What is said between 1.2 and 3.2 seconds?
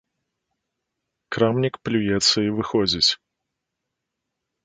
Крамнік плюецца і выходзіць.